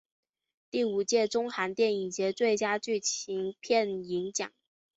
[0.71, 4.51] 第五届中韩电影节最佳剧情片银奖。